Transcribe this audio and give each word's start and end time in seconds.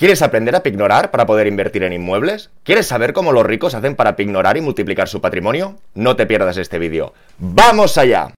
¿Quieres 0.00 0.22
aprender 0.22 0.56
a 0.56 0.62
pignorar 0.62 1.10
para 1.10 1.26
poder 1.26 1.46
invertir 1.46 1.82
en 1.82 1.92
inmuebles? 1.92 2.48
¿Quieres 2.64 2.86
saber 2.86 3.12
cómo 3.12 3.32
los 3.32 3.44
ricos 3.44 3.74
hacen 3.74 3.96
para 3.96 4.16
pignorar 4.16 4.56
y 4.56 4.62
multiplicar 4.62 5.08
su 5.08 5.20
patrimonio? 5.20 5.76
No 5.92 6.16
te 6.16 6.24
pierdas 6.24 6.56
este 6.56 6.78
vídeo. 6.78 7.12
¡Vamos 7.38 7.98
allá! 7.98 8.32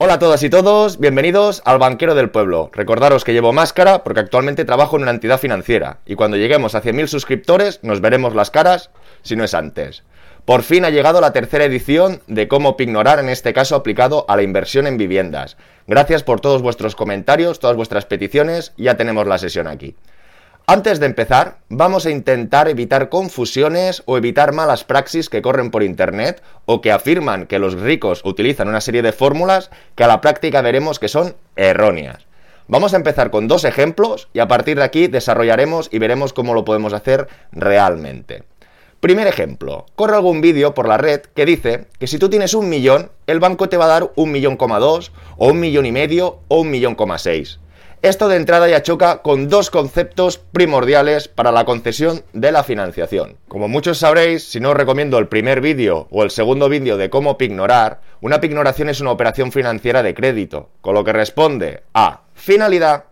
Hola 0.00 0.14
a 0.14 0.18
todas 0.20 0.44
y 0.44 0.48
todos, 0.48 1.00
bienvenidos 1.00 1.60
al 1.64 1.80
Banquero 1.80 2.14
del 2.14 2.30
Pueblo. 2.30 2.70
Recordaros 2.72 3.24
que 3.24 3.32
llevo 3.32 3.52
máscara 3.52 4.04
porque 4.04 4.20
actualmente 4.20 4.64
trabajo 4.64 4.94
en 4.94 5.02
una 5.02 5.10
entidad 5.10 5.40
financiera 5.40 5.98
y 6.06 6.14
cuando 6.14 6.36
lleguemos 6.36 6.76
a 6.76 6.82
100.000 6.82 7.08
suscriptores 7.08 7.80
nos 7.82 8.00
veremos 8.00 8.32
las 8.32 8.52
caras 8.52 8.90
si 9.22 9.34
no 9.34 9.42
es 9.42 9.54
antes. 9.54 10.04
Por 10.44 10.62
fin 10.62 10.84
ha 10.84 10.90
llegado 10.90 11.20
la 11.20 11.32
tercera 11.32 11.64
edición 11.64 12.22
de 12.28 12.46
cómo 12.46 12.76
pignorar, 12.76 13.18
en 13.18 13.28
este 13.28 13.52
caso 13.52 13.74
aplicado 13.74 14.24
a 14.28 14.36
la 14.36 14.42
inversión 14.42 14.86
en 14.86 14.98
viviendas. 14.98 15.56
Gracias 15.88 16.22
por 16.22 16.38
todos 16.38 16.62
vuestros 16.62 16.94
comentarios, 16.94 17.58
todas 17.58 17.74
vuestras 17.74 18.06
peticiones, 18.06 18.74
ya 18.76 18.96
tenemos 18.96 19.26
la 19.26 19.38
sesión 19.38 19.66
aquí. 19.66 19.96
Antes 20.70 21.00
de 21.00 21.06
empezar, 21.06 21.60
vamos 21.70 22.04
a 22.04 22.10
intentar 22.10 22.68
evitar 22.68 23.08
confusiones 23.08 24.02
o 24.04 24.18
evitar 24.18 24.52
malas 24.52 24.84
praxis 24.84 25.30
que 25.30 25.40
corren 25.40 25.70
por 25.70 25.82
Internet 25.82 26.42
o 26.66 26.82
que 26.82 26.92
afirman 26.92 27.46
que 27.46 27.58
los 27.58 27.72
ricos 27.72 28.20
utilizan 28.22 28.68
una 28.68 28.82
serie 28.82 29.00
de 29.00 29.12
fórmulas 29.12 29.70
que 29.94 30.04
a 30.04 30.08
la 30.08 30.20
práctica 30.20 30.60
veremos 30.60 30.98
que 30.98 31.08
son 31.08 31.36
erróneas. 31.56 32.26
Vamos 32.66 32.92
a 32.92 32.98
empezar 32.98 33.30
con 33.30 33.48
dos 33.48 33.64
ejemplos 33.64 34.28
y 34.34 34.40
a 34.40 34.48
partir 34.48 34.76
de 34.76 34.84
aquí 34.84 35.06
desarrollaremos 35.06 35.88
y 35.90 36.00
veremos 36.00 36.34
cómo 36.34 36.52
lo 36.52 36.66
podemos 36.66 36.92
hacer 36.92 37.28
realmente. 37.50 38.42
Primer 39.00 39.26
ejemplo, 39.26 39.86
corre 39.96 40.16
algún 40.16 40.42
vídeo 40.42 40.74
por 40.74 40.86
la 40.86 40.98
red 40.98 41.22
que 41.34 41.46
dice 41.46 41.86
que 41.98 42.06
si 42.06 42.18
tú 42.18 42.28
tienes 42.28 42.52
un 42.52 42.68
millón, 42.68 43.10
el 43.26 43.40
banco 43.40 43.70
te 43.70 43.78
va 43.78 43.86
a 43.86 44.00
dar 44.00 44.12
un 44.16 44.32
millón 44.32 44.58
coma 44.58 44.78
dos, 44.80 45.12
o 45.38 45.48
un 45.48 45.60
millón 45.60 45.86
y 45.86 45.92
medio, 45.92 46.40
o 46.48 46.60
un 46.60 46.70
millón 46.70 46.94
coma 46.94 47.16
seis. 47.16 47.58
Esto 48.00 48.28
de 48.28 48.36
entrada 48.36 48.68
ya 48.68 48.80
choca 48.80 49.22
con 49.22 49.48
dos 49.48 49.70
conceptos 49.70 50.38
primordiales 50.38 51.26
para 51.26 51.50
la 51.50 51.64
concesión 51.64 52.22
de 52.32 52.52
la 52.52 52.62
financiación. 52.62 53.38
Como 53.48 53.66
muchos 53.66 53.98
sabréis, 53.98 54.48
si 54.48 54.60
no 54.60 54.70
os 54.70 54.76
recomiendo 54.76 55.18
el 55.18 55.26
primer 55.26 55.60
vídeo 55.60 56.06
o 56.12 56.22
el 56.22 56.30
segundo 56.30 56.68
vídeo 56.68 56.96
de 56.96 57.10
cómo 57.10 57.36
pignorar, 57.36 58.00
una 58.20 58.40
pignoración 58.40 58.88
es 58.88 59.00
una 59.00 59.10
operación 59.10 59.50
financiera 59.50 60.04
de 60.04 60.14
crédito, 60.14 60.68
con 60.80 60.94
lo 60.94 61.02
que 61.02 61.12
responde 61.12 61.82
a 61.92 62.20
finalidad, 62.34 63.06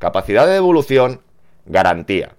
capacidad 0.00 0.44
de 0.46 0.54
devolución, 0.54 1.20
garantía. 1.64 2.34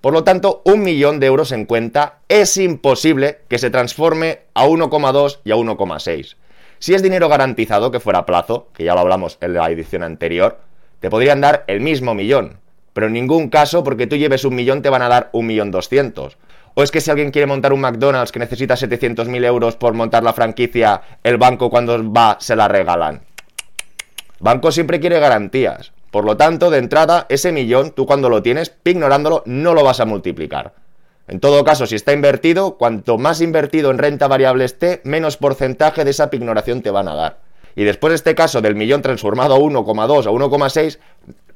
Por 0.00 0.12
lo 0.12 0.22
tanto, 0.22 0.62
un 0.64 0.82
millón 0.82 1.18
de 1.18 1.26
euros 1.26 1.50
en 1.50 1.64
cuenta 1.64 2.20
es 2.28 2.56
imposible 2.56 3.40
que 3.48 3.58
se 3.58 3.70
transforme 3.70 4.42
a 4.54 4.66
1,2 4.66 5.40
y 5.42 5.50
a 5.50 5.56
1,6. 5.56 6.36
Si 6.78 6.94
es 6.94 7.02
dinero 7.02 7.28
garantizado, 7.28 7.90
que 7.90 7.98
fuera 7.98 8.24
plazo, 8.24 8.68
que 8.72 8.84
ya 8.84 8.94
lo 8.94 9.00
hablamos 9.00 9.38
en 9.40 9.54
la 9.54 9.68
edición 9.68 10.04
anterior, 10.04 10.67
te 11.00 11.10
podrían 11.10 11.40
dar 11.40 11.64
el 11.66 11.80
mismo 11.80 12.14
millón. 12.14 12.58
Pero 12.92 13.06
en 13.06 13.12
ningún 13.12 13.48
caso, 13.48 13.84
porque 13.84 14.06
tú 14.06 14.16
lleves 14.16 14.44
un 14.44 14.54
millón, 14.54 14.82
te 14.82 14.90
van 14.90 15.02
a 15.02 15.08
dar 15.08 15.30
un 15.32 15.46
millón 15.46 15.70
doscientos. 15.70 16.36
¿O 16.74 16.82
es 16.82 16.90
que 16.90 17.00
si 17.00 17.10
alguien 17.10 17.30
quiere 17.30 17.46
montar 17.46 17.72
un 17.72 17.80
McDonald's 17.80 18.32
que 18.32 18.38
necesita 18.38 18.74
700.000 18.74 19.44
euros 19.44 19.76
por 19.76 19.94
montar 19.94 20.22
la 20.22 20.32
franquicia, 20.32 21.02
el 21.22 21.36
banco 21.36 21.70
cuando 21.70 22.12
va 22.12 22.36
se 22.40 22.56
la 22.56 22.68
regalan? 22.68 23.22
Banco 24.40 24.70
siempre 24.70 25.00
quiere 25.00 25.18
garantías. 25.18 25.92
Por 26.10 26.24
lo 26.24 26.36
tanto, 26.36 26.70
de 26.70 26.78
entrada, 26.78 27.26
ese 27.28 27.52
millón, 27.52 27.90
tú 27.90 28.06
cuando 28.06 28.28
lo 28.28 28.42
tienes, 28.42 28.74
ignorándolo, 28.84 29.42
no 29.46 29.74
lo 29.74 29.84
vas 29.84 30.00
a 30.00 30.06
multiplicar. 30.06 30.72
En 31.26 31.40
todo 31.40 31.62
caso, 31.64 31.86
si 31.86 31.96
está 31.96 32.12
invertido, 32.12 32.78
cuanto 32.78 33.18
más 33.18 33.40
invertido 33.42 33.90
en 33.90 33.98
renta 33.98 34.28
variable 34.28 34.64
esté, 34.64 35.02
menos 35.04 35.36
porcentaje 35.36 36.04
de 36.04 36.10
esa 36.10 36.30
pignoración 36.30 36.82
te 36.82 36.90
van 36.90 37.08
a 37.08 37.14
dar. 37.14 37.47
Y 37.78 37.84
después 37.84 38.10
de 38.10 38.16
este 38.16 38.34
caso 38.34 38.60
del 38.60 38.74
millón 38.74 39.02
transformado 39.02 39.54
a 39.54 39.58
1,2 39.60 40.26
a 40.26 40.30
1,6, 40.32 40.98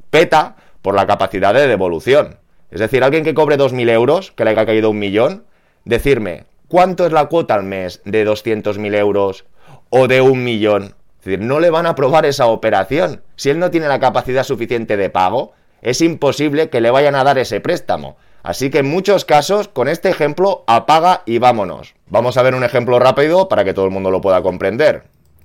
peta 0.09 0.55
por 0.81 0.95
la 0.95 1.05
capacidad 1.05 1.53
de 1.53 1.67
devolución. 1.67 2.39
Es 2.71 2.79
decir, 2.79 3.03
alguien 3.03 3.25
que 3.25 3.35
cobre 3.35 3.59
2.000 3.59 3.91
euros, 3.91 4.31
que 4.31 4.45
le 4.45 4.51
haya 4.51 4.65
caído 4.65 4.91
un 4.91 5.01
millón, 5.01 5.43
decirme, 5.85 6.45
¿cuánto 6.69 7.07
es 7.07 7.13
la 7.13 7.27
cuota 7.27 7.55
al 7.55 7.65
mes 7.65 8.03
de 8.05 8.25
200.000 8.25 8.95
euros 8.95 9.47
o 9.91 10.07
de 10.07 10.21
un 10.21 10.45
millón? 10.45 10.95
Es 11.19 11.25
decir, 11.25 11.41
no 11.41 11.59
le 11.59 11.71
van 11.71 11.87
a 11.87 11.91
aprobar 11.91 12.25
esa 12.25 12.47
operación. 12.47 13.23
Si 13.35 13.51
él 13.51 13.59
no 13.59 13.73
tiene 13.73 13.89
la 13.89 13.99
capacidad 13.99 14.45
suficiente 14.45 14.97
de 14.97 15.11
pago, 15.11 15.55
es 15.81 16.01
imposible 16.03 16.71
que 16.71 16.81
le 16.81 16.93
vayan 16.93 17.17
a 17.17 17.25
dar 17.25 17.39
ese 17.39 17.59
préstamo. 17.59 18.17
Así 18.45 18.71
que 18.71 18.79
en 18.79 18.89
muchos 18.89 19.25
casos, 19.25 19.67
con 19.67 19.89
este 19.89 20.11
ejemplo, 20.11 20.63
apaga 20.69 21.25
y 21.27 21.39
vámonos. 21.39 21.97
Vamos 22.07 22.37
a 22.37 22.43
ver 22.43 22.55
un 22.55 22.63
ejemplo 22.63 23.01
rápido 23.01 23.49
para 23.49 23.65
que 23.65 23.75
todo 23.75 23.87
el 23.87 23.91
mundo 23.91 24.13
lo 24.13 24.21
pueda 24.21 24.41
comprender. 24.41 25.03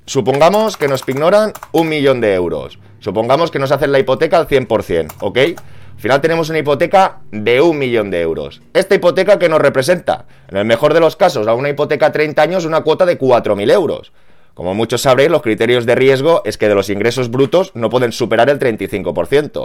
Supongamos 0.07 0.77
que 0.77 0.87
nos 0.87 1.03
ignoran 1.05 1.51
un 1.73 1.89
millón 1.89 2.21
de 2.21 2.33
euros. 2.33 2.79
Supongamos 2.99 3.51
que 3.51 3.59
nos 3.59 3.73
hacen 3.73 3.91
la 3.91 3.99
hipoteca 3.99 4.37
al 4.37 4.47
100%, 4.47 5.15
¿ok? 5.19 5.37
Al 5.37 5.99
final 5.99 6.21
tenemos 6.21 6.49
una 6.49 6.59
hipoteca 6.59 7.17
de 7.33 7.59
un 7.59 7.77
millón 7.77 8.09
de 8.09 8.21
euros. 8.21 8.61
¿Esta 8.73 8.95
hipoteca 8.95 9.37
que 9.37 9.49
nos 9.49 9.59
representa? 9.59 10.23
En 10.47 10.55
el 10.55 10.63
mejor 10.63 10.93
de 10.93 11.01
los 11.01 11.17
casos, 11.17 11.45
a 11.45 11.53
una 11.53 11.67
hipoteca 11.67 12.05
a 12.05 12.11
30 12.13 12.41
años, 12.41 12.63
una 12.63 12.81
cuota 12.81 13.05
de 13.05 13.19
4.000 13.19 13.69
euros. 13.69 14.13
Como 14.53 14.73
muchos 14.73 15.01
sabréis, 15.01 15.29
los 15.29 15.41
criterios 15.41 15.85
de 15.85 15.95
riesgo 15.95 16.41
es 16.45 16.57
que 16.57 16.69
de 16.69 16.75
los 16.75 16.89
ingresos 16.89 17.29
brutos 17.29 17.73
no 17.75 17.89
pueden 17.89 18.13
superar 18.13 18.49
el 18.49 18.59
35%. 18.59 19.63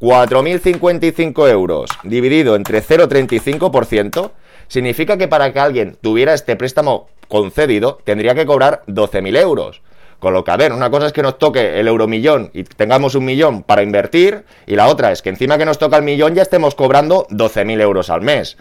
4.055 0.00 1.50
euros 1.50 1.90
dividido 2.04 2.54
entre 2.54 2.80
0,35% 2.80 4.30
significa 4.68 5.18
que 5.18 5.26
para 5.26 5.52
que 5.52 5.58
alguien 5.58 5.98
tuviera 6.00 6.32
este 6.32 6.54
préstamo 6.54 7.08
concedido, 7.30 7.98
tendría 8.04 8.34
que 8.34 8.44
cobrar 8.44 8.82
12.000 8.86 9.38
euros. 9.38 9.80
Con 10.18 10.34
lo 10.34 10.44
que, 10.44 10.50
a 10.50 10.58
ver, 10.58 10.74
una 10.74 10.90
cosa 10.90 11.06
es 11.06 11.14
que 11.14 11.22
nos 11.22 11.38
toque 11.38 11.80
el 11.80 11.88
euromillón 11.88 12.50
y 12.52 12.64
tengamos 12.64 13.14
un 13.14 13.24
millón 13.24 13.62
para 13.62 13.82
invertir, 13.82 14.44
y 14.66 14.76
la 14.76 14.88
otra 14.88 15.12
es 15.12 15.22
que 15.22 15.30
encima 15.30 15.56
que 15.56 15.64
nos 15.64 15.78
toca 15.78 15.96
el 15.96 16.02
millón 16.02 16.34
ya 16.34 16.42
estemos 16.42 16.74
cobrando 16.74 17.26
12.000 17.30 17.80
euros 17.80 18.10
al 18.10 18.20
mes. 18.20 18.58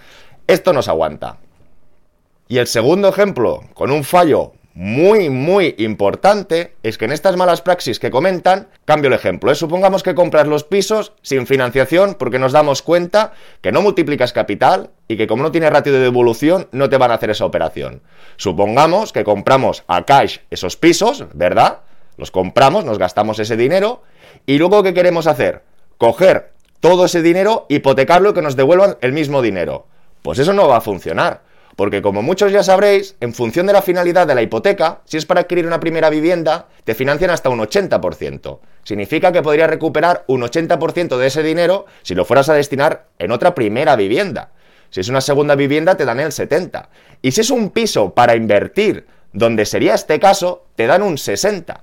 Esto 0.47 0.71
nos 0.71 0.87
aguanta. 0.87 1.37
Y 2.47 2.59
el 2.59 2.67
segundo 2.67 3.09
ejemplo, 3.09 3.63
con 3.73 3.91
un 3.91 4.05
fallo 4.05 4.53
muy, 4.79 5.29
muy 5.29 5.75
importante 5.77 6.77
es 6.83 6.97
que 6.97 7.03
en 7.03 7.11
estas 7.11 7.35
malas 7.35 7.61
praxis 7.61 7.99
que 7.99 8.09
comentan, 8.09 8.69
cambio 8.85 9.09
el 9.09 9.13
ejemplo, 9.13 9.51
¿eh? 9.51 9.55
supongamos 9.55 10.03
que 10.03 10.15
compras 10.15 10.47
los 10.47 10.63
pisos 10.63 11.11
sin 11.21 11.47
financiación 11.47 12.15
porque 12.17 12.39
nos 12.39 12.53
damos 12.53 12.81
cuenta 12.81 13.33
que 13.59 13.73
no 13.73 13.81
multiplicas 13.81 14.31
capital 14.31 14.91
y 15.09 15.17
que 15.17 15.27
como 15.27 15.43
no 15.43 15.51
tiene 15.51 15.69
ratio 15.69 15.91
de 15.91 15.99
devolución 15.99 16.69
no 16.71 16.87
te 16.87 16.95
van 16.95 17.11
a 17.11 17.15
hacer 17.15 17.29
esa 17.29 17.43
operación. 17.43 18.01
Supongamos 18.37 19.11
que 19.11 19.25
compramos 19.25 19.83
a 19.87 20.05
cash 20.05 20.37
esos 20.49 20.77
pisos, 20.77 21.25
¿verdad? 21.33 21.79
Los 22.15 22.31
compramos, 22.31 22.85
nos 22.85 22.99
gastamos 22.99 23.37
ese 23.39 23.57
dinero 23.57 24.03
y 24.45 24.59
luego 24.59 24.81
¿qué 24.81 24.93
queremos 24.93 25.27
hacer? 25.27 25.61
Coger 25.97 26.53
todo 26.79 27.03
ese 27.03 27.21
dinero, 27.21 27.65
hipotecarlo 27.67 28.29
y 28.29 28.33
que 28.33 28.41
nos 28.41 28.55
devuelvan 28.55 28.97
el 29.01 29.11
mismo 29.11 29.41
dinero. 29.41 29.87
Pues 30.21 30.39
eso 30.39 30.53
no 30.53 30.69
va 30.69 30.77
a 30.77 30.81
funcionar 30.81 31.48
porque 31.79 32.01
como 32.01 32.21
muchos 32.21 32.51
ya 32.51 32.61
sabréis, 32.61 33.15
en 33.21 33.33
función 33.33 33.65
de 33.65 33.71
la 33.71 33.81
finalidad 33.81 34.27
de 34.27 34.35
la 34.35 34.41
hipoteca, 34.41 34.99
si 35.05 35.15
es 35.15 35.25
para 35.25 35.39
adquirir 35.39 35.65
una 35.65 35.79
primera 35.79 36.09
vivienda, 36.09 36.67
te 36.83 36.93
financian 36.93 37.29
hasta 37.29 37.47
un 37.47 37.59
80%. 37.59 38.59
Significa 38.83 39.31
que 39.31 39.41
podrías 39.41 39.69
recuperar 39.69 40.25
un 40.27 40.41
80% 40.41 41.15
de 41.15 41.27
ese 41.27 41.41
dinero 41.41 41.85
si 42.01 42.15
lo 42.15 42.25
fueras 42.25 42.49
a 42.49 42.53
destinar 42.53 43.05
en 43.17 43.31
otra 43.31 43.55
primera 43.55 43.95
vivienda. 43.95 44.51
Si 44.89 44.99
es 44.99 45.07
una 45.07 45.21
segunda 45.21 45.55
vivienda, 45.55 45.95
te 45.95 46.03
dan 46.03 46.19
el 46.19 46.31
70%. 46.31 46.89
Y 47.21 47.31
si 47.31 47.39
es 47.39 47.49
un 47.49 47.69
piso 47.69 48.13
para 48.13 48.35
invertir, 48.35 49.07
donde 49.31 49.65
sería 49.65 49.95
este 49.95 50.19
caso, 50.19 50.65
te 50.75 50.85
dan 50.85 51.01
un 51.01 51.15
60%. 51.15 51.79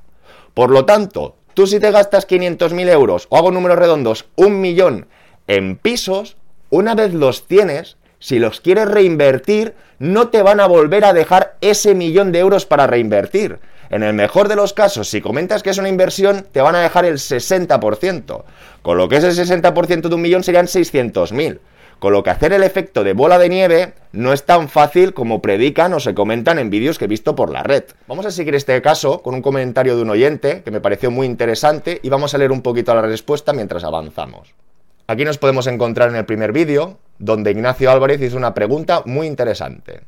Por 0.53 0.69
lo 0.69 0.85
tanto, 0.85 1.37
tú 1.55 1.67
si 1.67 1.81
te 1.81 1.91
gastas 1.91 2.29
500.000 2.29 2.91
euros, 2.91 3.29
o 3.31 3.39
hago 3.39 3.51
números 3.51 3.79
redondos, 3.79 4.27
un 4.37 4.61
millón 4.61 5.07
en 5.47 5.79
pisos, 5.79 6.37
una 6.69 6.95
vez 6.95 7.15
los 7.15 7.47
tienes, 7.47 7.97
si 8.27 8.41
los 8.41 8.61
quieres 8.61 8.89
reinvertir, 8.89 9.75
no 10.01 10.31
te 10.31 10.43
van 10.43 10.59
a 10.59 10.67
volver 10.67 11.05
a 11.05 11.13
dejar 11.13 11.55
ese 11.61 11.95
millón 11.95 12.33
de 12.33 12.41
euros 12.41 12.67
para 12.67 12.89
reinvertir. 12.89 13.61
En 13.89 14.03
el 14.03 14.15
mejor 14.15 14.49
de 14.49 14.57
los 14.57 14.73
casos, 14.73 15.09
si 15.09 15.21
comentas 15.21 15.63
que 15.63 15.71
es 15.71 15.79
una 15.79 15.89
inversión, 15.89 16.45
te 16.51 16.61
van 16.61 16.75
a 16.75 16.81
dejar 16.81 17.05
el 17.05 17.19
60%. 17.19 18.43
Con 18.83 18.99
lo 18.99 19.09
que 19.09 19.19
ese 19.19 19.29
60% 19.29 20.09
de 20.09 20.15
un 20.17 20.21
millón 20.21 20.43
serían 20.43 20.67
600.000. 20.67 21.61
Con 22.01 22.13
lo 22.13 22.25
que 22.25 22.31
hacer 22.31 22.53
el 22.53 22.65
efecto 22.65 23.05
de 23.05 23.13
bola 23.13 23.39
de 23.39 23.49
nieve 23.49 23.95
no 24.11 24.33
es 24.33 24.45
tan 24.45 24.69
fácil 24.69 25.15
como 25.15 25.41
predican 25.41 25.95
o 25.95 26.01
se 26.01 26.13
comentan 26.13 26.59
en 26.59 26.69
vídeos 26.69 26.99
que 26.99 27.05
he 27.05 27.09
visto 27.09 27.37
por 27.37 27.53
la 27.53 27.63
red. 27.63 27.85
Vamos 28.09 28.27
a 28.27 28.33
seguir 28.33 28.57
este 28.57 28.83
caso 28.83 29.23
con 29.23 29.37
un 29.37 29.41
comentario 29.41 29.95
de 29.95 30.03
un 30.03 30.11
oyente 30.11 30.63
que 30.65 30.73
me 30.73 30.81
pareció 30.81 31.13
muy 31.13 31.29
interesante 31.29 32.01
y 32.03 32.09
vamos 32.09 32.35
a 32.35 32.39
leer 32.39 32.51
un 32.51 32.63
poquito 32.63 32.93
la 32.93 33.03
respuesta 33.03 33.53
mientras 33.53 33.85
avanzamos. 33.85 34.53
Aquí 35.07 35.25
nos 35.25 35.39
podemos 35.39 35.69
encontrar 35.69 36.09
en 36.09 36.17
el 36.17 36.25
primer 36.25 36.51
vídeo, 36.51 36.99
donde 37.19 37.51
Ignacio 37.51 37.91
Álvarez 37.91 38.21
hizo 38.21 38.37
una 38.37 38.55
pregunta 38.55 39.03
muy 39.05 39.27
interesante. 39.27 40.03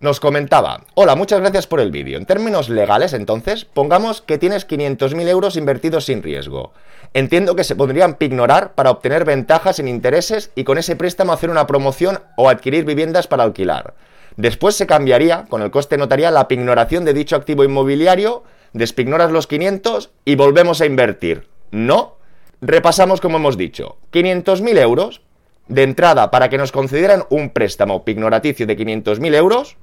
Nos 0.00 0.20
comentaba, 0.20 0.84
hola, 0.94 1.14
muchas 1.14 1.40
gracias 1.40 1.66
por 1.66 1.80
el 1.80 1.90
vídeo. 1.90 2.18
En 2.18 2.26
términos 2.26 2.68
legales, 2.68 3.14
entonces, 3.14 3.64
pongamos 3.64 4.20
que 4.20 4.36
tienes 4.36 4.68
500.000 4.68 5.28
euros 5.28 5.56
invertidos 5.56 6.04
sin 6.04 6.22
riesgo. 6.22 6.72
entiendo 7.14 7.56
que 7.56 7.64
se 7.64 7.76
podrían 7.76 8.14
pignorar 8.14 8.74
para 8.74 8.90
obtener 8.90 9.24
ventajas 9.24 9.78
en 9.78 9.88
intereses 9.88 10.50
y 10.56 10.64
con 10.64 10.76
ese 10.78 10.96
préstamo 10.96 11.32
hacer 11.32 11.48
una 11.48 11.66
promoción 11.66 12.18
o 12.36 12.50
adquirir 12.50 12.84
viviendas 12.84 13.28
para 13.28 13.44
alquilar. 13.44 13.94
Después 14.36 14.74
se 14.74 14.86
cambiaría, 14.86 15.46
con 15.48 15.62
el 15.62 15.70
coste 15.70 15.96
notarial, 15.96 16.34
la 16.34 16.48
pignoración 16.48 17.04
de 17.04 17.14
dicho 17.14 17.36
activo 17.36 17.64
inmobiliario, 17.64 18.42
despignoras 18.74 19.30
los 19.30 19.46
500 19.46 20.10
y 20.24 20.34
volvemos 20.34 20.80
a 20.80 20.86
invertir. 20.86 21.48
No. 21.70 22.18
Repasamos 22.60 23.20
como 23.20 23.38
hemos 23.38 23.56
dicho. 23.56 23.96
500.000 24.12 24.78
euros 24.78 25.22
de 25.68 25.82
entrada 25.82 26.30
para 26.30 26.48
que 26.48 26.58
nos 26.58 26.72
concedieran 26.72 27.24
un 27.30 27.50
préstamo 27.50 28.04
pignoraticio 28.04 28.66
de 28.66 28.76
500.000 28.76 29.34
euros. 29.34 29.76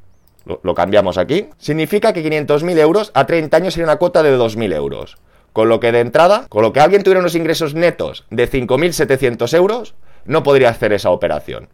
Lo, 0.45 0.75
cambiamos 0.75 1.17
aquí. 1.17 1.49
Significa 1.57 2.13
que 2.13 2.23
500.000 2.23 2.77
euros 2.79 3.11
a 3.13 3.25
30 3.25 3.57
años 3.57 3.73
sería 3.73 3.85
una 3.85 3.97
cuota 3.97 4.23
de 4.23 4.37
2.000 4.37 4.73
euros. 4.73 5.17
Con 5.53 5.69
lo 5.69 5.79
que 5.79 5.91
de 5.91 5.99
entrada, 5.99 6.45
con 6.49 6.61
lo 6.63 6.73
que 6.73 6.79
alguien 6.79 7.03
tuviera 7.03 7.19
unos 7.19 7.35
ingresos 7.35 7.73
netos 7.73 8.25
de 8.29 8.49
5.700 8.49 9.53
euros, 9.55 9.95
no 10.25 10.43
podría 10.43 10.69
hacer 10.69 10.93
esa 10.93 11.09
operación. 11.09 11.69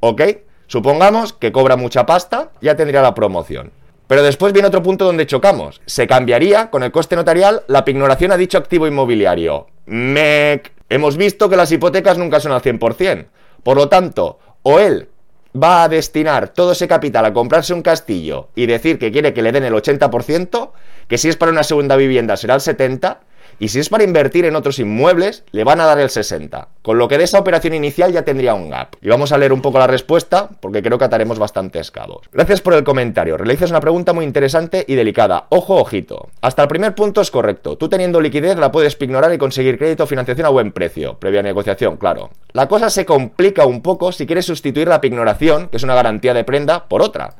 ¿Ok? 0.00 0.22
Supongamos 0.66 1.32
que 1.32 1.52
cobra 1.52 1.76
mucha 1.76 2.06
pasta, 2.06 2.50
ya 2.60 2.76
tendría 2.76 3.02
la 3.02 3.14
promoción. 3.14 3.72
Pero 4.06 4.22
después 4.24 4.52
viene 4.52 4.68
otro 4.68 4.82
punto 4.82 5.04
donde 5.04 5.26
chocamos. 5.26 5.80
Se 5.86 6.08
cambiaría 6.08 6.70
con 6.70 6.82
el 6.82 6.90
coste 6.90 7.14
notarial 7.14 7.62
la 7.68 7.84
pignoración 7.84 8.32
a 8.32 8.36
dicho 8.36 8.58
activo 8.58 8.88
inmobiliario. 8.88 9.68
MEC. 9.86 10.72
Hemos 10.90 11.16
visto 11.16 11.48
que 11.48 11.56
las 11.56 11.70
hipotecas 11.72 12.18
nunca 12.18 12.40
son 12.40 12.52
al 12.52 12.62
100%. 12.62 13.26
Por 13.62 13.76
lo 13.76 13.88
tanto, 13.88 14.38
o 14.62 14.80
él 14.80 15.08
va 15.56 15.84
a 15.84 15.88
destinar 15.88 16.48
todo 16.50 16.72
ese 16.72 16.88
capital 16.88 17.24
a 17.24 17.32
comprarse 17.32 17.72
un 17.72 17.82
castillo 17.82 18.48
y 18.54 18.66
decir 18.66 18.98
que 18.98 19.12
quiere 19.12 19.32
que 19.32 19.42
le 19.42 19.52
den 19.52 19.64
el 19.64 19.72
80%, 19.72 20.70
que 21.08 21.16
si 21.16 21.28
es 21.28 21.36
para 21.36 21.52
una 21.52 21.62
segunda 21.62 21.96
vivienda 21.96 22.36
será 22.36 22.54
el 22.54 22.60
70%, 22.60 23.18
y 23.60 23.68
si 23.68 23.78
es 23.78 23.90
para 23.90 24.04
invertir 24.04 24.46
en 24.46 24.56
otros 24.56 24.78
inmuebles, 24.78 25.44
le 25.52 25.64
van 25.64 25.80
a 25.80 25.84
dar 25.84 26.00
el 26.00 26.08
60%. 26.08 26.66
Con 26.82 26.96
lo 26.96 27.08
que 27.08 27.18
de 27.18 27.24
esa 27.24 27.38
operación 27.38 27.74
inicial 27.74 28.10
ya 28.10 28.24
tendría 28.24 28.54
un 28.54 28.70
gap. 28.70 28.96
Y 29.02 29.08
vamos 29.10 29.32
a 29.32 29.38
leer 29.38 29.52
un 29.52 29.60
poco 29.60 29.78
la 29.78 29.86
respuesta, 29.86 30.48
porque 30.60 30.82
creo 30.82 30.96
que 30.96 31.04
ataremos 31.04 31.38
bastantes 31.38 31.90
cabos. 31.90 32.26
Gracias 32.32 32.62
por 32.62 32.72
el 32.72 32.84
comentario. 32.84 33.36
Realizas 33.36 33.70
una 33.70 33.80
pregunta 33.80 34.14
muy 34.14 34.24
interesante 34.24 34.86
y 34.88 34.94
delicada. 34.94 35.46
Ojo, 35.50 35.76
ojito. 35.76 36.30
Hasta 36.40 36.62
el 36.62 36.68
primer 36.68 36.94
punto 36.94 37.20
es 37.20 37.30
correcto. 37.30 37.76
Tú 37.76 37.90
teniendo 37.90 38.18
liquidez 38.18 38.56
la 38.56 38.72
puedes 38.72 38.96
ignorar 38.98 39.34
y 39.34 39.38
conseguir 39.38 39.76
crédito 39.76 40.04
o 40.04 40.06
financiación 40.06 40.46
a 40.46 40.50
buen 40.50 40.72
precio. 40.72 41.18
Previa 41.18 41.42
negociación, 41.42 41.98
claro. 41.98 42.30
La 42.52 42.66
cosa 42.66 42.88
se 42.88 43.04
complica 43.04 43.66
un 43.66 43.82
poco 43.82 44.10
si 44.10 44.26
quieres 44.26 44.46
sustituir 44.46 44.88
la 44.88 45.02
pignoración, 45.02 45.68
que 45.68 45.76
es 45.76 45.82
una 45.82 45.94
garantía 45.94 46.32
de 46.32 46.44
prenda, 46.44 46.88
por 46.88 47.02
otra. 47.02 47.34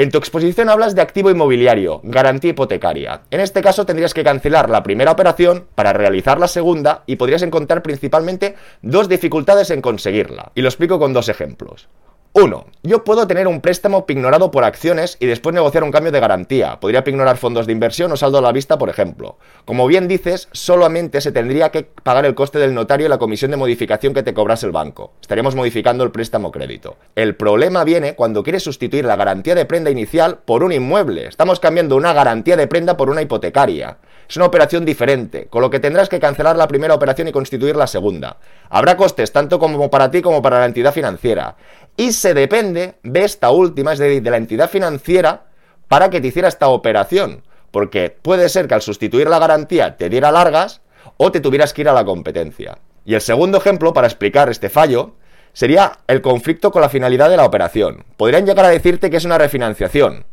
En 0.00 0.10
tu 0.10 0.16
exposición 0.16 0.70
hablas 0.70 0.94
de 0.94 1.02
activo 1.02 1.30
inmobiliario, 1.30 2.00
garantía 2.02 2.52
hipotecaria. 2.52 3.20
En 3.30 3.38
este 3.38 3.60
caso 3.60 3.84
tendrías 3.84 4.14
que 4.14 4.24
cancelar 4.24 4.70
la 4.70 4.82
primera 4.82 5.10
operación 5.10 5.66
para 5.74 5.92
realizar 5.92 6.40
la 6.40 6.48
segunda 6.48 7.02
y 7.04 7.16
podrías 7.16 7.42
encontrar 7.42 7.82
principalmente 7.82 8.54
dos 8.80 9.10
dificultades 9.10 9.68
en 9.68 9.82
conseguirla. 9.82 10.52
Y 10.54 10.62
lo 10.62 10.70
explico 10.70 10.98
con 10.98 11.12
dos 11.12 11.28
ejemplos. 11.28 11.90
1. 12.32 12.66
Yo 12.84 13.02
puedo 13.02 13.26
tener 13.26 13.48
un 13.48 13.60
préstamo 13.60 14.06
pignorado 14.06 14.52
por 14.52 14.62
acciones 14.62 15.16
y 15.18 15.26
después 15.26 15.52
negociar 15.52 15.82
un 15.82 15.90
cambio 15.90 16.12
de 16.12 16.20
garantía. 16.20 16.78
Podría 16.78 17.02
pignorar 17.02 17.38
fondos 17.38 17.66
de 17.66 17.72
inversión 17.72 18.12
o 18.12 18.16
saldo 18.16 18.38
a 18.38 18.40
la 18.40 18.52
vista, 18.52 18.78
por 18.78 18.88
ejemplo. 18.88 19.36
Como 19.64 19.88
bien 19.88 20.06
dices, 20.06 20.48
solamente 20.52 21.20
se 21.20 21.32
tendría 21.32 21.70
que 21.70 21.82
pagar 21.82 22.24
el 22.24 22.36
coste 22.36 22.60
del 22.60 22.72
notario 22.72 23.06
y 23.06 23.08
la 23.08 23.18
comisión 23.18 23.50
de 23.50 23.56
modificación 23.56 24.14
que 24.14 24.22
te 24.22 24.32
cobrase 24.32 24.64
el 24.64 24.72
banco. 24.72 25.12
Estaríamos 25.20 25.56
modificando 25.56 26.04
el 26.04 26.12
préstamo 26.12 26.52
crédito. 26.52 26.98
El 27.16 27.34
problema 27.34 27.82
viene 27.82 28.14
cuando 28.14 28.44
quieres 28.44 28.62
sustituir 28.62 29.04
la 29.04 29.16
garantía 29.16 29.56
de 29.56 29.64
prenda 29.64 29.90
inicial 29.90 30.38
por 30.44 30.62
un 30.62 30.70
inmueble. 30.70 31.26
Estamos 31.26 31.58
cambiando 31.58 31.96
una 31.96 32.12
garantía 32.12 32.56
de 32.56 32.68
prenda 32.68 32.96
por 32.96 33.10
una 33.10 33.22
hipotecaria. 33.22 33.98
Es 34.28 34.36
una 34.36 34.46
operación 34.46 34.84
diferente, 34.84 35.48
con 35.50 35.60
lo 35.60 35.70
que 35.70 35.80
tendrás 35.80 36.08
que 36.08 36.20
cancelar 36.20 36.54
la 36.54 36.68
primera 36.68 36.94
operación 36.94 37.26
y 37.26 37.32
constituir 37.32 37.74
la 37.74 37.88
segunda. 37.88 38.36
Habrá 38.68 38.96
costes 38.96 39.32
tanto 39.32 39.58
como 39.58 39.90
para 39.90 40.12
ti 40.12 40.22
como 40.22 40.40
para 40.40 40.60
la 40.60 40.66
entidad 40.66 40.94
financiera. 40.94 41.56
Y 42.00 42.12
se 42.12 42.32
depende 42.32 42.94
de 43.02 43.24
esta 43.24 43.50
última, 43.50 43.92
es 43.92 43.98
decir, 43.98 44.22
de 44.22 44.30
la 44.30 44.38
entidad 44.38 44.70
financiera, 44.70 45.42
para 45.86 46.08
que 46.08 46.22
te 46.22 46.28
hiciera 46.28 46.48
esta 46.48 46.68
operación. 46.68 47.42
Porque 47.70 48.08
puede 48.08 48.48
ser 48.48 48.68
que 48.68 48.72
al 48.72 48.80
sustituir 48.80 49.28
la 49.28 49.38
garantía 49.38 49.98
te 49.98 50.08
diera 50.08 50.32
largas 50.32 50.80
o 51.18 51.30
te 51.30 51.40
tuvieras 51.40 51.74
que 51.74 51.82
ir 51.82 51.90
a 51.90 51.92
la 51.92 52.06
competencia. 52.06 52.78
Y 53.04 53.16
el 53.16 53.20
segundo 53.20 53.58
ejemplo 53.58 53.92
para 53.92 54.06
explicar 54.06 54.48
este 54.48 54.70
fallo 54.70 55.12
sería 55.52 55.98
el 56.06 56.22
conflicto 56.22 56.70
con 56.70 56.80
la 56.80 56.88
finalidad 56.88 57.28
de 57.28 57.36
la 57.36 57.44
operación. 57.44 58.06
Podrían 58.16 58.46
llegar 58.46 58.64
a 58.64 58.70
decirte 58.70 59.10
que 59.10 59.18
es 59.18 59.26
una 59.26 59.36
refinanciación, 59.36 60.24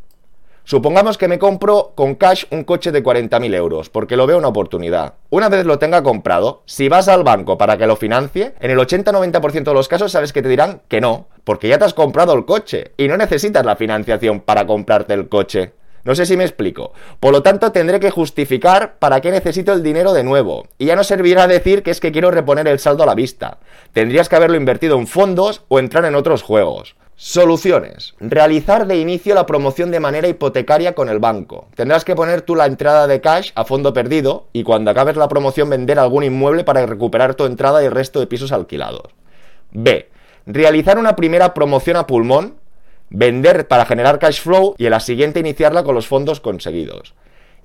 Supongamos 0.68 1.16
que 1.16 1.28
me 1.28 1.38
compro 1.38 1.92
con 1.94 2.14
cash 2.14 2.44
un 2.50 2.62
coche 2.62 2.92
de 2.92 3.02
40.000 3.02 3.54
euros, 3.54 3.88
porque 3.88 4.18
lo 4.18 4.26
veo 4.26 4.36
una 4.36 4.48
oportunidad. 4.48 5.14
Una 5.30 5.48
vez 5.48 5.64
lo 5.64 5.78
tenga 5.78 6.02
comprado, 6.02 6.62
si 6.66 6.90
vas 6.90 7.08
al 7.08 7.24
banco 7.24 7.56
para 7.56 7.78
que 7.78 7.86
lo 7.86 7.96
financie, 7.96 8.52
en 8.60 8.72
el 8.72 8.78
80-90% 8.78 9.64
de 9.64 9.72
los 9.72 9.88
casos 9.88 10.12
sabes 10.12 10.34
que 10.34 10.42
te 10.42 10.50
dirán 10.50 10.82
que 10.88 11.00
no, 11.00 11.28
porque 11.44 11.68
ya 11.68 11.78
te 11.78 11.86
has 11.86 11.94
comprado 11.94 12.34
el 12.34 12.44
coche 12.44 12.92
y 12.98 13.08
no 13.08 13.16
necesitas 13.16 13.64
la 13.64 13.76
financiación 13.76 14.40
para 14.40 14.66
comprarte 14.66 15.14
el 15.14 15.30
coche. 15.30 15.72
No 16.04 16.14
sé 16.14 16.26
si 16.26 16.36
me 16.36 16.44
explico. 16.44 16.92
Por 17.18 17.32
lo 17.32 17.42
tanto, 17.42 17.72
tendré 17.72 17.98
que 17.98 18.10
justificar 18.10 18.98
para 18.98 19.22
qué 19.22 19.30
necesito 19.30 19.72
el 19.72 19.82
dinero 19.82 20.12
de 20.12 20.22
nuevo. 20.22 20.66
Y 20.76 20.84
ya 20.84 20.96
no 20.96 21.02
servirá 21.02 21.46
decir 21.46 21.82
que 21.82 21.92
es 21.92 22.00
que 22.00 22.12
quiero 22.12 22.30
reponer 22.30 22.68
el 22.68 22.78
saldo 22.78 23.04
a 23.04 23.06
la 23.06 23.14
vista. 23.14 23.56
Tendrías 23.94 24.28
que 24.28 24.36
haberlo 24.36 24.58
invertido 24.58 24.98
en 24.98 25.06
fondos 25.06 25.64
o 25.68 25.78
entrar 25.78 26.04
en 26.04 26.14
otros 26.14 26.42
juegos. 26.42 26.94
Soluciones. 27.20 28.14
Realizar 28.20 28.86
de 28.86 28.96
inicio 28.96 29.34
la 29.34 29.44
promoción 29.44 29.90
de 29.90 29.98
manera 29.98 30.28
hipotecaria 30.28 30.94
con 30.94 31.08
el 31.08 31.18
banco. 31.18 31.66
Tendrás 31.74 32.04
que 32.04 32.14
poner 32.14 32.42
tú 32.42 32.54
la 32.54 32.66
entrada 32.66 33.08
de 33.08 33.20
cash 33.20 33.50
a 33.56 33.64
fondo 33.64 33.92
perdido 33.92 34.46
y 34.52 34.62
cuando 34.62 34.92
acabes 34.92 35.16
la 35.16 35.26
promoción 35.26 35.68
vender 35.68 35.98
algún 35.98 36.22
inmueble 36.22 36.62
para 36.62 36.86
recuperar 36.86 37.34
tu 37.34 37.44
entrada 37.44 37.82
y 37.82 37.86
el 37.86 37.90
resto 37.90 38.20
de 38.20 38.28
pisos 38.28 38.52
alquilados. 38.52 39.08
B. 39.72 40.08
Realizar 40.46 40.96
una 40.96 41.16
primera 41.16 41.54
promoción 41.54 41.96
a 41.96 42.06
pulmón, 42.06 42.54
vender 43.10 43.66
para 43.66 43.84
generar 43.84 44.20
cash 44.20 44.40
flow 44.40 44.76
y 44.78 44.84
en 44.84 44.92
la 44.92 45.00
siguiente 45.00 45.40
iniciarla 45.40 45.82
con 45.82 45.96
los 45.96 46.06
fondos 46.06 46.38
conseguidos. 46.38 47.14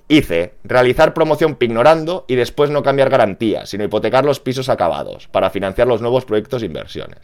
Y 0.08 0.22
C. 0.22 0.54
Realizar 0.64 1.14
promoción 1.14 1.54
pignorando 1.54 2.24
y 2.26 2.34
después 2.34 2.70
no 2.70 2.82
cambiar 2.82 3.08
garantía, 3.08 3.66
sino 3.66 3.84
hipotecar 3.84 4.24
los 4.24 4.40
pisos 4.40 4.68
acabados 4.68 5.28
para 5.28 5.50
financiar 5.50 5.86
los 5.86 6.00
nuevos 6.00 6.24
proyectos 6.24 6.64
e 6.64 6.66
inversiones. 6.66 7.20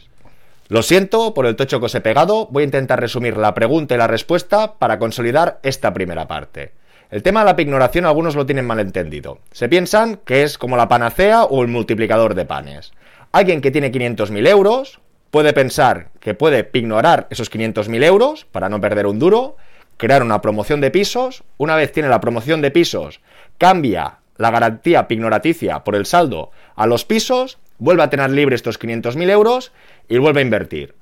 Lo 0.71 0.83
siento 0.83 1.33
por 1.33 1.47
el 1.47 1.57
tocho 1.57 1.81
que 1.81 1.87
os 1.87 1.95
he 1.95 1.99
pegado, 1.99 2.47
voy 2.49 2.63
a 2.63 2.63
intentar 2.63 2.97
resumir 2.97 3.35
la 3.35 3.53
pregunta 3.53 3.93
y 3.93 3.97
la 3.97 4.07
respuesta 4.07 4.75
para 4.79 4.99
consolidar 4.99 5.59
esta 5.63 5.93
primera 5.93 6.29
parte. 6.29 6.71
El 7.09 7.23
tema 7.23 7.41
de 7.41 7.47
la 7.47 7.57
pignoración 7.57 8.05
algunos 8.05 8.37
lo 8.37 8.45
tienen 8.45 8.67
mal 8.67 8.79
entendido. 8.79 9.39
Se 9.51 9.67
piensan 9.67 10.21
que 10.23 10.43
es 10.43 10.57
como 10.57 10.77
la 10.77 10.87
panacea 10.87 11.43
o 11.43 11.61
el 11.61 11.67
multiplicador 11.67 12.35
de 12.35 12.45
panes. 12.45 12.93
Alguien 13.33 13.59
que 13.59 13.71
tiene 13.71 13.91
500.000 13.91 14.47
euros 14.47 15.01
puede 15.29 15.51
pensar 15.51 16.07
que 16.21 16.35
puede 16.35 16.63
pignorar 16.63 17.27
esos 17.31 17.51
500.000 17.51 18.05
euros 18.05 18.45
para 18.45 18.69
no 18.69 18.79
perder 18.79 19.07
un 19.07 19.19
duro, 19.19 19.57
crear 19.97 20.23
una 20.23 20.41
promoción 20.41 20.79
de 20.79 20.89
pisos, 20.89 21.43
una 21.57 21.75
vez 21.75 21.91
tiene 21.91 22.07
la 22.07 22.21
promoción 22.21 22.61
de 22.61 22.71
pisos, 22.71 23.19
cambia 23.57 24.19
la 24.37 24.51
garantía 24.51 25.09
pignoraticia 25.09 25.83
por 25.83 25.97
el 25.97 26.05
saldo 26.05 26.51
a 26.77 26.87
los 26.87 27.03
pisos, 27.03 27.57
vuelve 27.81 28.03
a 28.03 28.09
tener 28.11 28.29
libre 28.29 28.55
estos 28.55 28.79
500.000 28.79 29.29
euros 29.31 29.71
y 30.07 30.19
vuelve 30.19 30.39
a 30.39 30.43
invertir. 30.43 30.93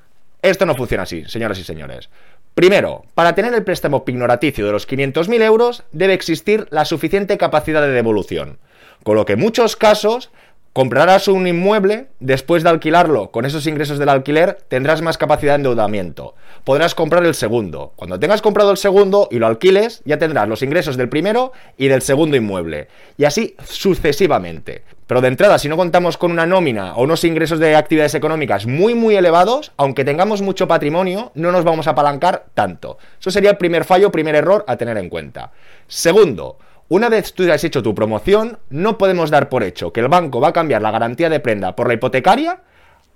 Esto 0.41 0.65
no 0.65 0.75
funciona 0.75 1.03
así, 1.03 1.25
señoras 1.25 1.59
y 1.59 1.65
señores. 1.65 2.09
Primero, 2.55 3.03
para 3.13 3.35
tener 3.35 3.53
el 3.53 3.65
préstamo 3.65 4.05
pignoraticio 4.05 4.65
de 4.65 4.71
los 4.71 4.87
500.000 4.87 5.41
euros 5.43 5.83
debe 5.91 6.13
existir 6.13 6.67
la 6.71 6.85
suficiente 6.85 7.37
capacidad 7.37 7.81
de 7.81 7.89
devolución, 7.89 8.59
con 9.03 9.17
lo 9.17 9.25
que 9.25 9.33
en 9.33 9.39
muchos 9.39 9.75
casos 9.75 10.31
comprarás 10.73 11.27
un 11.27 11.47
inmueble, 11.47 12.07
después 12.19 12.63
de 12.63 12.69
alquilarlo 12.69 13.31
con 13.31 13.45
esos 13.45 13.67
ingresos 13.67 13.99
del 13.99 14.09
alquiler 14.09 14.57
tendrás 14.67 15.01
más 15.01 15.17
capacidad 15.17 15.53
de 15.53 15.57
endeudamiento. 15.57 16.35
Podrás 16.63 16.95
comprar 16.95 17.25
el 17.25 17.35
segundo. 17.35 17.93
Cuando 17.95 18.19
tengas 18.19 18.41
comprado 18.41 18.71
el 18.71 18.77
segundo 18.77 19.27
y 19.31 19.39
lo 19.39 19.47
alquiles, 19.47 20.01
ya 20.05 20.17
tendrás 20.17 20.47
los 20.47 20.61
ingresos 20.61 20.97
del 20.97 21.09
primero 21.09 21.51
y 21.77 21.87
del 21.87 22.01
segundo 22.01 22.37
inmueble. 22.37 22.87
Y 23.17 23.25
así 23.25 23.55
sucesivamente. 23.63 24.83
Pero 25.07 25.21
de 25.21 25.27
entrada, 25.29 25.57
si 25.57 25.67
no 25.67 25.75
contamos 25.75 26.17
con 26.17 26.31
una 26.31 26.45
nómina 26.45 26.93
o 26.93 27.01
unos 27.01 27.23
ingresos 27.23 27.57
de 27.57 27.75
actividades 27.75 28.13
económicas 28.13 28.67
muy 28.67 28.93
muy 28.93 29.15
elevados, 29.15 29.71
aunque 29.75 30.05
tengamos 30.05 30.43
mucho 30.43 30.67
patrimonio, 30.67 31.31
no 31.33 31.51
nos 31.51 31.63
vamos 31.63 31.87
a 31.87 31.91
apalancar 31.91 32.45
tanto. 32.53 32.99
Eso 33.19 33.31
sería 33.31 33.49
el 33.49 33.57
primer 33.57 33.85
fallo, 33.85 34.11
primer 34.11 34.35
error 34.35 34.63
a 34.67 34.77
tener 34.77 34.97
en 34.97 35.09
cuenta. 35.09 35.51
Segundo, 35.87 36.59
una 36.89 37.07
vez 37.07 37.33
tú 37.33 37.43
hayas 37.43 37.63
hecho 37.63 37.83
tu 37.83 37.93
promoción, 37.93 38.57
no 38.71 38.97
podemos 38.97 39.29
dar 39.29 39.47
por 39.47 39.63
hecho 39.63 39.93
que 39.93 39.99
el 39.99 40.07
banco 40.07 40.41
va 40.41 40.49
a 40.49 40.53
cambiar 40.53 40.81
la 40.81 40.91
garantía 40.91 41.29
de 41.29 41.39
prenda 41.39 41.75
por 41.75 41.87
la 41.87 41.93
hipotecaria 41.93 42.61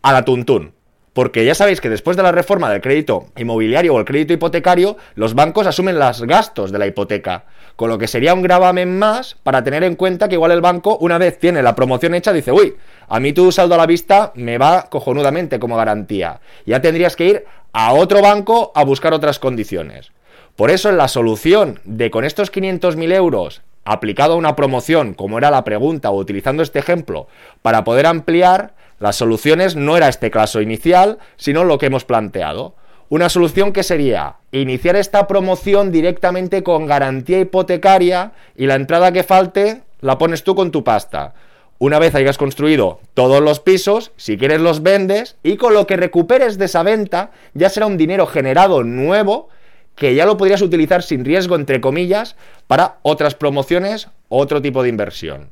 a 0.03 0.13
la 0.13 0.23
tuntún. 0.23 0.73
Porque 1.13 1.45
ya 1.45 1.53
sabéis 1.53 1.81
que 1.81 1.89
después 1.89 2.17
de 2.17 2.23
la 2.23 2.31
reforma 2.31 2.69
del 2.69 2.81
crédito 2.81 3.27
inmobiliario 3.35 3.93
o 3.93 3.99
el 3.99 4.05
crédito 4.05 4.33
hipotecario, 4.33 4.97
los 5.15 5.35
bancos 5.35 5.67
asumen 5.67 5.99
los 5.99 6.21
gastos 6.23 6.71
de 6.71 6.79
la 6.79 6.87
hipoteca. 6.87 7.45
Con 7.75 7.89
lo 7.89 7.97
que 7.97 8.07
sería 8.07 8.33
un 8.33 8.41
gravamen 8.41 8.97
más 8.97 9.35
para 9.41 9.63
tener 9.63 9.83
en 9.83 9.95
cuenta 9.95 10.27
que 10.27 10.35
igual 10.35 10.51
el 10.51 10.61
banco, 10.61 10.97
una 10.97 11.17
vez 11.17 11.39
tiene 11.39 11.61
la 11.61 11.75
promoción 11.75 12.15
hecha, 12.15 12.33
dice, 12.33 12.51
uy, 12.51 12.75
a 13.07 13.19
mí 13.19 13.33
tu 13.33 13.51
saldo 13.51 13.75
a 13.75 13.79
la 13.79 13.85
vista 13.85 14.31
me 14.35 14.57
va 14.57 14.87
cojonudamente 14.89 15.59
como 15.59 15.77
garantía. 15.77 16.41
Ya 16.65 16.81
tendrías 16.81 17.15
que 17.15 17.25
ir 17.25 17.45
a 17.73 17.93
otro 17.93 18.21
banco 18.21 18.71
a 18.73 18.83
buscar 18.83 19.13
otras 19.13 19.39
condiciones. 19.39 20.11
Por 20.55 20.69
eso 20.69 20.91
la 20.91 21.07
solución 21.07 21.79
de 21.83 22.11
con 22.11 22.25
estos 22.25 22.51
500.000 22.51 23.11
euros 23.15 23.61
aplicado 23.85 24.33
a 24.33 24.37
una 24.37 24.55
promoción, 24.55 25.15
como 25.15 25.39
era 25.39 25.49
la 25.49 25.63
pregunta, 25.63 26.11
o 26.11 26.17
utilizando 26.17 26.61
este 26.61 26.77
ejemplo 26.77 27.27
para 27.63 27.83
poder 27.83 28.05
ampliar, 28.05 28.75
las 28.99 29.15
soluciones 29.15 29.75
no 29.75 29.97
era 29.97 30.09
este 30.09 30.29
caso 30.29 30.61
inicial, 30.61 31.17
sino 31.37 31.63
lo 31.63 31.79
que 31.79 31.87
hemos 31.87 32.05
planteado. 32.05 32.75
Una 33.09 33.29
solución 33.29 33.73
que 33.73 33.81
sería 33.81 34.35
iniciar 34.51 34.95
esta 34.95 35.27
promoción 35.27 35.91
directamente 35.91 36.61
con 36.61 36.85
garantía 36.85 37.39
hipotecaria 37.39 38.33
y 38.55 38.67
la 38.67 38.75
entrada 38.75 39.11
que 39.11 39.23
falte 39.23 39.81
la 40.01 40.19
pones 40.19 40.43
tú 40.43 40.53
con 40.53 40.71
tu 40.71 40.83
pasta. 40.83 41.33
Una 41.79 41.97
vez 41.97 42.13
hayas 42.13 42.37
construido 42.37 42.99
todos 43.15 43.41
los 43.41 43.59
pisos, 43.59 44.11
si 44.17 44.37
quieres 44.37 44.61
los 44.61 44.83
vendes 44.83 45.35
y 45.41 45.57
con 45.57 45.73
lo 45.73 45.87
que 45.87 45.97
recuperes 45.97 46.59
de 46.59 46.65
esa 46.65 46.83
venta 46.83 47.31
ya 47.55 47.69
será 47.69 47.87
un 47.87 47.97
dinero 47.97 48.27
generado 48.27 48.83
nuevo 48.83 49.49
que 49.95 50.15
ya 50.15 50.25
lo 50.25 50.37
podrías 50.37 50.61
utilizar 50.61 51.03
sin 51.03 51.25
riesgo, 51.25 51.55
entre 51.55 51.81
comillas, 51.81 52.35
para 52.67 52.97
otras 53.03 53.35
promociones 53.35 54.07
o 54.29 54.39
otro 54.39 54.61
tipo 54.61 54.83
de 54.83 54.89
inversión. 54.89 55.49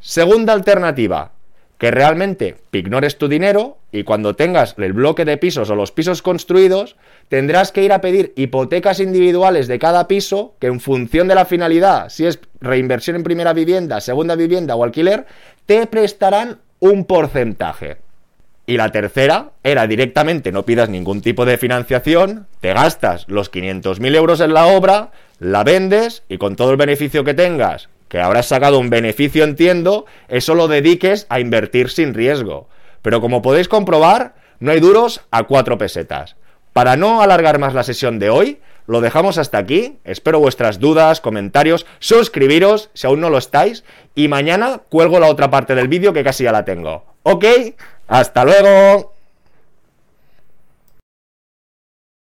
Segunda 0.00 0.52
alternativa, 0.52 1.32
que 1.78 1.90
realmente 1.90 2.56
ignores 2.72 3.18
tu 3.18 3.28
dinero 3.28 3.78
y 3.90 4.04
cuando 4.04 4.36
tengas 4.36 4.74
el 4.78 4.92
bloque 4.92 5.24
de 5.24 5.36
pisos 5.36 5.70
o 5.70 5.74
los 5.74 5.92
pisos 5.92 6.22
construidos, 6.22 6.96
tendrás 7.28 7.72
que 7.72 7.82
ir 7.82 7.92
a 7.92 8.00
pedir 8.00 8.32
hipotecas 8.36 9.00
individuales 9.00 9.66
de 9.66 9.78
cada 9.78 10.06
piso 10.06 10.54
que 10.60 10.68
en 10.68 10.80
función 10.80 11.26
de 11.26 11.34
la 11.34 11.44
finalidad, 11.44 12.08
si 12.10 12.26
es 12.26 12.38
reinversión 12.60 13.16
en 13.16 13.24
primera 13.24 13.52
vivienda, 13.52 14.00
segunda 14.00 14.36
vivienda 14.36 14.76
o 14.76 14.84
alquiler, 14.84 15.26
te 15.66 15.86
prestarán 15.86 16.60
un 16.78 17.04
porcentaje. 17.04 18.03
Y 18.66 18.76
la 18.78 18.90
tercera 18.90 19.50
era 19.62 19.86
directamente 19.86 20.50
no 20.50 20.64
pidas 20.64 20.88
ningún 20.88 21.20
tipo 21.20 21.44
de 21.44 21.58
financiación, 21.58 22.46
te 22.60 22.72
gastas 22.72 23.26
los 23.28 23.52
500.000 23.52 24.16
euros 24.16 24.40
en 24.40 24.54
la 24.54 24.66
obra, 24.66 25.10
la 25.38 25.64
vendes 25.64 26.22
y 26.28 26.38
con 26.38 26.56
todo 26.56 26.70
el 26.70 26.78
beneficio 26.78 27.24
que 27.24 27.34
tengas, 27.34 27.90
que 28.08 28.20
habrás 28.20 28.46
sacado 28.46 28.78
un 28.78 28.88
beneficio 28.88 29.44
entiendo, 29.44 30.06
eso 30.28 30.54
lo 30.54 30.68
dediques 30.68 31.26
a 31.28 31.40
invertir 31.40 31.90
sin 31.90 32.14
riesgo. 32.14 32.68
Pero 33.02 33.20
como 33.20 33.42
podéis 33.42 33.68
comprobar, 33.68 34.34
no 34.60 34.70
hay 34.70 34.80
duros 34.80 35.20
a 35.30 35.42
cuatro 35.42 35.76
pesetas. 35.76 36.36
Para 36.72 36.96
no 36.96 37.20
alargar 37.20 37.58
más 37.58 37.74
la 37.74 37.82
sesión 37.82 38.18
de 38.18 38.30
hoy, 38.30 38.60
lo 38.86 39.00
dejamos 39.00 39.38
hasta 39.38 39.58
aquí. 39.58 39.98
Espero 40.04 40.40
vuestras 40.40 40.80
dudas, 40.80 41.20
comentarios, 41.20 41.86
suscribiros 41.98 42.90
si 42.94 43.06
aún 43.06 43.20
no 43.20 43.30
lo 43.30 43.38
estáis. 43.38 43.84
Y 44.14 44.28
mañana 44.28 44.80
cuelgo 44.88 45.20
la 45.20 45.28
otra 45.28 45.50
parte 45.50 45.74
del 45.74 45.88
vídeo 45.88 46.12
que 46.12 46.24
casi 46.24 46.44
ya 46.44 46.52
la 46.52 46.64
tengo. 46.64 47.13
¿Ok? 47.24 47.44
Hasta 48.06 48.44
luego. 48.44 49.13